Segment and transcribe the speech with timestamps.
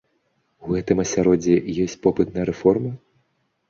[0.63, 2.95] У гэтым асяроддзі ёсць попыт на рэформы?